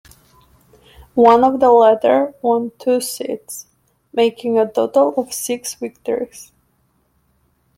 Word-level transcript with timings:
One 1.13 1.43
of 1.43 1.59
the 1.59 1.69
latter 1.69 2.33
won 2.41 2.71
two 2.79 3.01
seats, 3.01 3.67
making 4.11 4.57
a 4.57 4.65
total 4.65 5.13
of 5.15 5.31
six 5.31 5.75
victories. 5.75 6.51